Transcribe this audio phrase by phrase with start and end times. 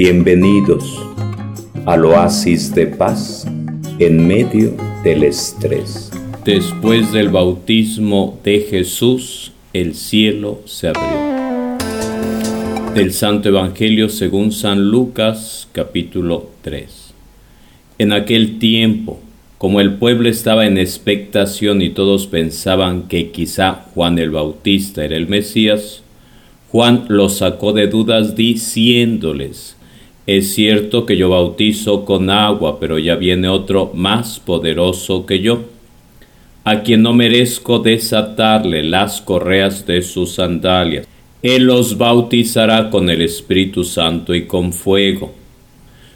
[0.00, 0.96] Bienvenidos
[1.84, 3.44] al oasis de paz
[3.98, 6.12] en medio del estrés.
[6.44, 11.76] Después del bautismo de Jesús, el cielo se abrió.
[12.94, 17.12] Del Santo Evangelio según San Lucas capítulo 3.
[17.98, 19.18] En aquel tiempo,
[19.58, 25.16] como el pueblo estaba en expectación y todos pensaban que quizá Juan el Bautista era
[25.16, 26.04] el Mesías,
[26.70, 29.74] Juan los sacó de dudas diciéndoles,
[30.28, 35.64] es cierto que yo bautizo con agua, pero ya viene otro más poderoso que yo,
[36.64, 41.08] a quien no merezco desatarle las correas de sus sandalias.
[41.40, 45.32] Él los bautizará con el Espíritu Santo y con fuego.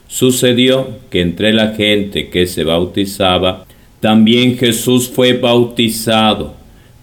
[0.08, 3.64] Sucedió que entre la gente que se bautizaba,
[4.00, 6.52] también Jesús fue bautizado.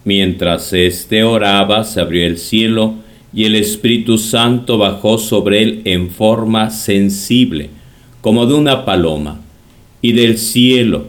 [0.03, 2.93] Mientras éste oraba, se abrió el cielo,
[3.33, 7.69] y el Espíritu Santo bajó sobre él en forma sensible,
[8.21, 9.39] como de una paloma,
[10.01, 11.07] y del cielo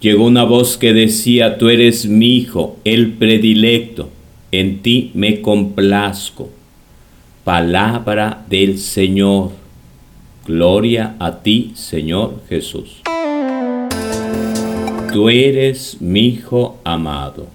[0.00, 4.10] llegó una voz que decía, Tú eres mi Hijo, el predilecto,
[4.52, 6.50] en ti me complazco.
[7.42, 9.52] Palabra del Señor.
[10.46, 13.00] Gloria a ti, Señor Jesús.
[15.12, 17.48] Tú eres mi Hijo amado,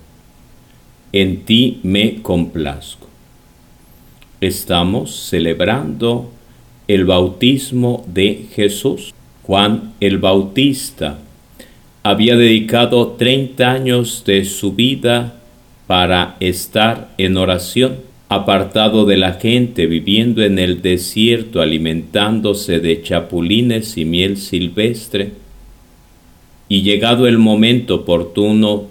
[1.12, 3.09] en ti me complazco
[4.42, 6.32] estamos celebrando
[6.88, 9.14] el bautismo de Jesús.
[9.44, 11.20] Juan el Bautista
[12.04, 15.36] había dedicado 30 años de su vida
[15.88, 17.98] para estar en oración,
[18.30, 25.32] apartado de la gente, viviendo en el desierto, alimentándose de chapulines y miel silvestre.
[26.70, 28.86] Y llegado el momento oportuno,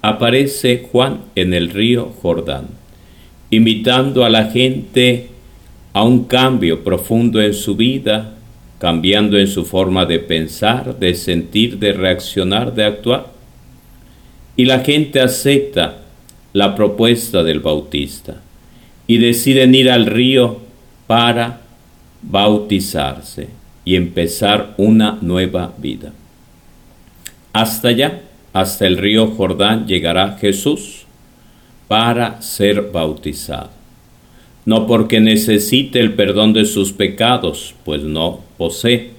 [0.00, 2.81] aparece Juan en el río Jordán
[3.52, 5.28] invitando a la gente
[5.92, 8.32] a un cambio profundo en su vida,
[8.78, 13.26] cambiando en su forma de pensar, de sentir, de reaccionar, de actuar.
[14.56, 15.98] Y la gente acepta
[16.54, 18.40] la propuesta del bautista
[19.06, 20.60] y deciden ir al río
[21.06, 21.60] para
[22.22, 23.48] bautizarse
[23.84, 26.14] y empezar una nueva vida.
[27.52, 28.22] Hasta allá,
[28.54, 31.01] hasta el río Jordán, llegará Jesús
[31.88, 33.70] para ser bautizado.
[34.64, 39.10] No porque necesite el perdón de sus pecados, pues no posee,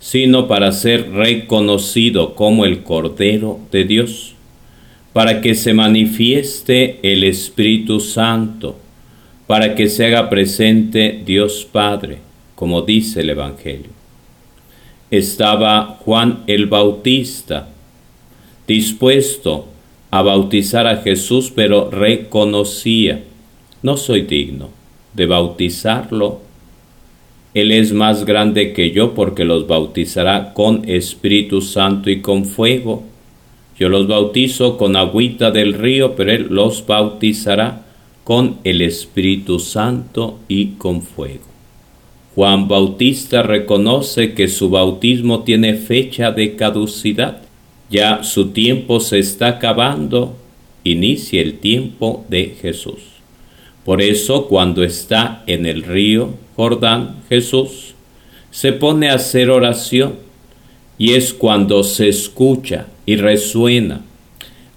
[0.00, 4.34] sino para ser reconocido como el Cordero de Dios,
[5.12, 8.76] para que se manifieste el Espíritu Santo,
[9.46, 12.18] para que se haga presente Dios Padre,
[12.56, 13.90] como dice el Evangelio.
[15.10, 17.68] Estaba Juan el Bautista,
[18.66, 19.68] dispuesto
[20.12, 23.22] a bautizar a Jesús, pero reconocía,
[23.82, 24.68] no soy digno
[25.14, 26.40] de bautizarlo.
[27.54, 33.04] Él es más grande que yo porque los bautizará con Espíritu Santo y con fuego.
[33.78, 37.86] Yo los bautizo con agüita del río, pero Él los bautizará
[38.22, 41.44] con el Espíritu Santo y con fuego.
[42.34, 47.40] Juan Bautista reconoce que su bautismo tiene fecha de caducidad
[47.92, 50.34] ya su tiempo se está acabando,
[50.82, 53.00] inicia el tiempo de Jesús.
[53.84, 57.94] Por eso cuando está en el río Jordán Jesús,
[58.50, 60.14] se pone a hacer oración
[60.96, 64.00] y es cuando se escucha y resuena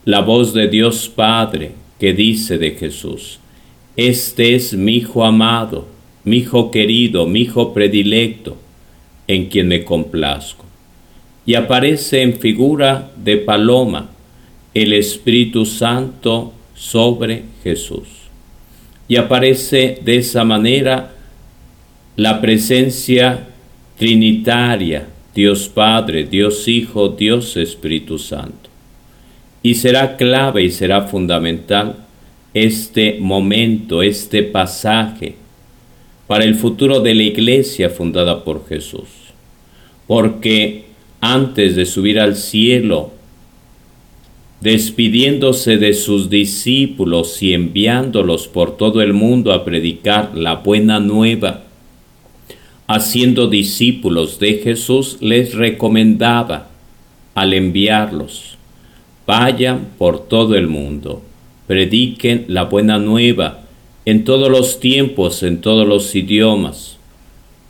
[0.03, 3.39] la voz de Dios Padre que dice de Jesús,
[3.95, 5.87] Este es mi Hijo amado,
[6.25, 8.57] mi Hijo querido, mi Hijo predilecto,
[9.27, 10.64] en quien me complazco
[11.45, 14.09] y aparece en figura de paloma
[14.73, 18.07] el Espíritu Santo sobre Jesús.
[19.07, 21.13] Y aparece de esa manera
[22.16, 23.47] la presencia
[23.97, 28.69] trinitaria, Dios Padre, Dios Hijo, Dios Espíritu Santo.
[29.62, 31.97] Y será clave y será fundamental
[32.53, 35.35] este momento, este pasaje
[36.27, 39.09] para el futuro de la iglesia fundada por Jesús.
[40.07, 40.84] Porque
[41.25, 43.12] antes de subir al cielo,
[44.62, 51.63] despidiéndose de sus discípulos y enviándolos por todo el mundo a predicar la buena nueva,
[52.86, 56.69] haciendo discípulos de Jesús, les recomendaba
[57.33, 58.60] al enviarlos,
[59.25, 61.24] vayan por todo el mundo,
[61.66, 63.62] prediquen la buena nueva
[64.06, 66.98] en todos los tiempos, en todos los idiomas,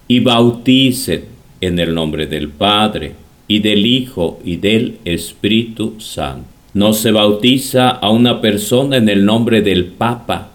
[0.10, 1.24] y bauticen
[1.62, 6.47] en el nombre del Padre, y del Hijo y del Espíritu Santo.
[6.74, 10.51] No se bautiza a una persona en el nombre del Papa,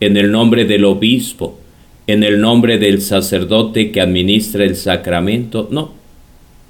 [0.00, 1.58] en el nombre del Obispo,
[2.06, 5.92] en el nombre del sacerdote que administra el sacramento, no,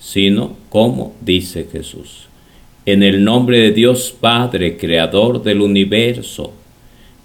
[0.00, 2.26] sino como dice Jesús,
[2.86, 6.52] en el nombre de Dios Padre, Creador del universo,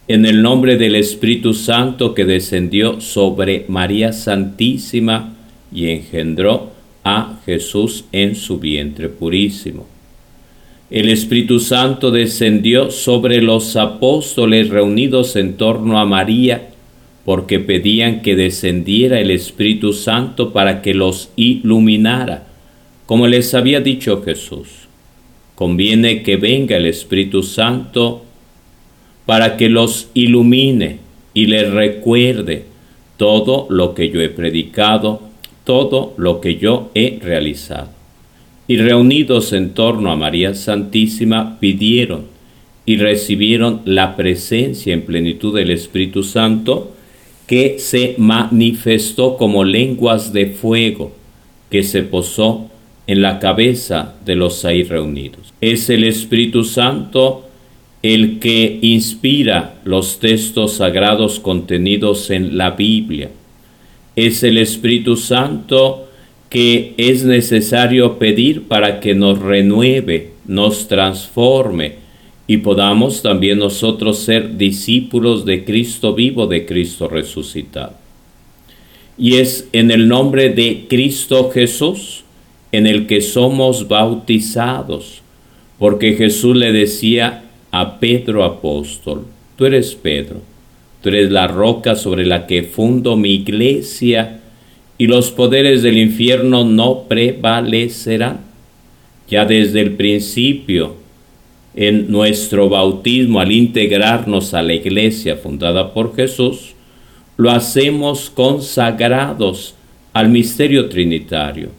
[0.07, 5.33] en el nombre del Espíritu Santo que descendió sobre María Santísima
[5.73, 6.72] y engendró
[7.03, 9.87] a Jesús en su vientre purísimo.
[10.89, 16.69] El Espíritu Santo descendió sobre los apóstoles reunidos en torno a María,
[17.25, 22.47] porque pedían que descendiera el Espíritu Santo para que los iluminara,
[23.05, 24.67] como les había dicho Jesús.
[25.55, 28.23] Conviene que venga el Espíritu Santo
[29.25, 30.99] para que los ilumine
[31.33, 32.65] y les recuerde
[33.17, 35.32] todo lo que yo he predicado,
[35.63, 37.89] todo lo que yo he realizado.
[38.67, 42.25] Y reunidos en torno a María Santísima, pidieron
[42.85, 46.91] y recibieron la presencia en plenitud del Espíritu Santo,
[47.47, 51.11] que se manifestó como lenguas de fuego
[51.69, 52.69] que se posó
[53.07, 55.53] en la cabeza de los ahí reunidos.
[55.59, 57.49] Es el Espíritu Santo
[58.03, 63.31] el que inspira los textos sagrados contenidos en la Biblia.
[64.15, 66.07] Es el Espíritu Santo
[66.49, 71.95] que es necesario pedir para que nos renueve, nos transforme,
[72.45, 77.93] y podamos también nosotros ser discípulos de Cristo vivo, de Cristo resucitado.
[79.17, 82.23] Y es en el nombre de Cristo Jesús
[82.71, 85.21] en el que somos bautizados,
[85.79, 89.25] porque Jesús le decía a Pedro apóstol,
[89.55, 90.41] tú eres Pedro,
[91.03, 94.39] tú eres la roca sobre la que fundo mi iglesia,
[94.97, 98.39] y los poderes del infierno no prevalecerán.
[99.27, 100.95] Ya desde el principio,
[101.75, 106.73] en nuestro bautismo, al integrarnos a la iglesia fundada por Jesús,
[107.35, 109.75] lo hacemos consagrados
[110.13, 111.69] al misterio trinitario,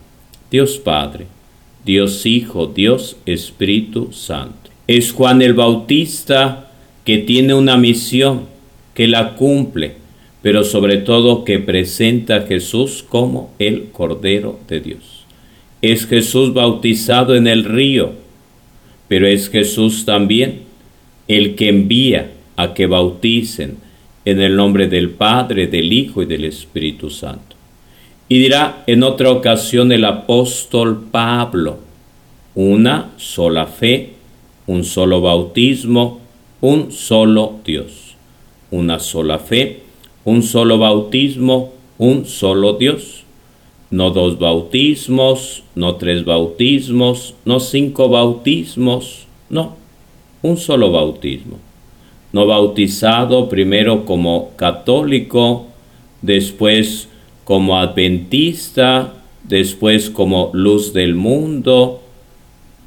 [0.50, 1.26] Dios Padre,
[1.84, 4.70] Dios Hijo, Dios Espíritu Santo.
[4.86, 6.70] Es Juan el Bautista
[7.04, 8.53] que tiene una misión,
[8.94, 9.96] que la cumple,
[10.42, 15.24] pero sobre todo que presenta a Jesús como el Cordero de Dios.
[15.82, 18.12] Es Jesús bautizado en el río,
[19.08, 20.60] pero es Jesús también
[21.28, 23.78] el que envía a que bauticen
[24.24, 27.56] en el nombre del Padre, del Hijo y del Espíritu Santo.
[28.28, 31.78] Y dirá en otra ocasión el apóstol Pablo,
[32.54, 34.12] una sola fe,
[34.66, 36.20] un solo bautismo,
[36.60, 38.03] un solo Dios.
[38.70, 39.82] Una sola fe,
[40.24, 43.24] un solo bautismo, un solo Dios
[43.94, 49.76] no dos bautismos, no tres bautismos, no cinco bautismos, no,
[50.42, 51.58] un solo bautismo.
[52.32, 55.66] No bautizado primero como católico,
[56.22, 57.08] después
[57.44, 59.14] como adventista,
[59.44, 62.00] después como luz del mundo,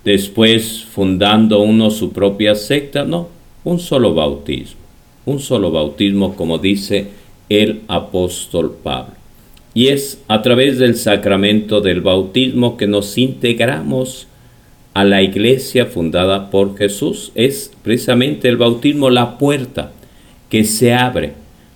[0.03, 3.30] después fundando uno su propia secta, no,
[3.63, 4.81] un solo bautismo,
[5.27, 7.09] un solo bautismo como dice
[7.50, 9.13] el apóstol Pablo.
[9.74, 14.27] Y es a través del sacramento del bautismo que nos integramos
[14.94, 17.31] a la iglesia fundada por Jesús.
[17.35, 19.91] Es precisamente el bautismo la puerta
[20.50, 21.33] que se abre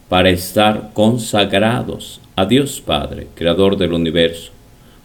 [0.07, 4.51] para estar consagrados a Dios Padre, Creador del universo,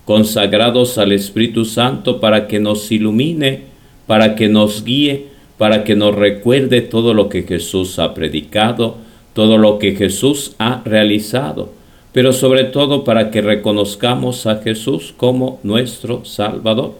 [0.04, 3.64] consagrados al Espíritu Santo para que nos ilumine,
[4.06, 8.96] para que nos guíe, para que nos recuerde todo lo que Jesús ha predicado,
[9.32, 11.76] todo lo que Jesús ha realizado
[12.16, 16.94] pero sobre todo para que reconozcamos a Jesús como nuestro Salvador,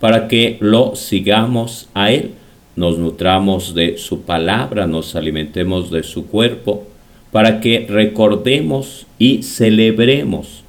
[0.00, 2.32] para que lo sigamos a Él,
[2.74, 6.84] nos nutramos de su palabra, nos alimentemos de su cuerpo,
[7.30, 10.64] para que recordemos y celebremos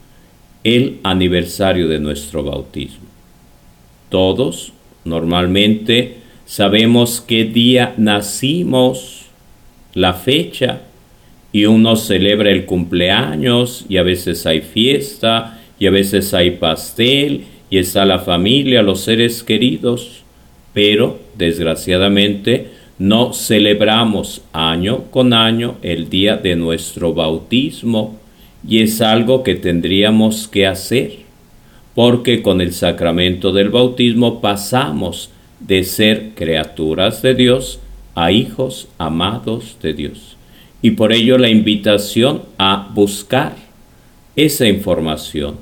[0.64, 3.08] el aniversario de nuestro bautismo.
[4.10, 4.74] Todos
[5.06, 6.18] normalmente
[6.48, 9.26] sabemos qué día nacimos,
[9.94, 10.82] la fecha,
[11.52, 17.46] y uno celebra el cumpleaños y a veces hay fiesta y a veces hay pastel
[17.70, 20.24] y está la familia, los seres queridos,
[20.74, 22.68] pero desgraciadamente
[23.00, 28.18] no celebramos año con año el día de nuestro bautismo
[28.68, 31.28] y es algo que tendríamos que hacer
[31.94, 37.80] porque con el sacramento del bautismo pasamos de ser criaturas de Dios
[38.16, 40.38] a hijos amados de Dios
[40.82, 43.56] y por ello la invitación a buscar
[44.36, 45.56] esa información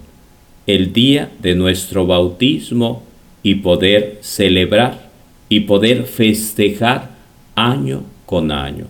[0.68, 3.04] el día de nuestro bautismo
[3.44, 5.10] y poder celebrar
[5.48, 7.12] y poder festejar
[7.56, 8.88] año con año,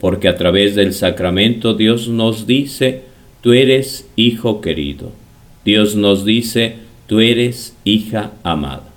[0.00, 3.02] porque a través del sacramento Dios nos dice,
[3.40, 5.12] tú eres hijo querido.
[5.64, 6.74] Dios nos dice,
[7.06, 8.91] tú eres hija amada.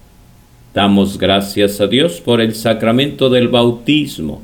[0.76, 4.42] Damos gracias a Dios por el sacramento del bautismo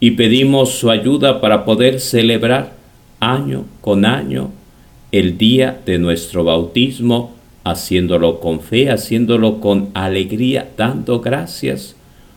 [0.00, 2.72] y pedimos su ayuda para poder celebrar
[3.20, 4.50] año con año
[5.12, 11.96] el día de nuestro bautismo, haciéndolo con fe, haciéndolo con alegría, dando gracias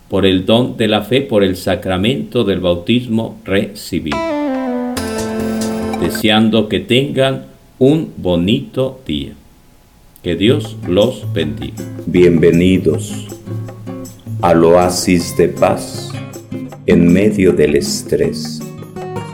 [0.10, 4.18] por el don de la fe, por el sacramento del bautismo recibido.
[6.02, 7.46] Deseando que tengan
[7.80, 9.32] un bonito día.
[10.26, 11.76] Que Dios los bendiga.
[12.08, 13.28] Bienvenidos
[14.42, 16.12] al oasis de paz
[16.88, 18.65] en medio del estrés.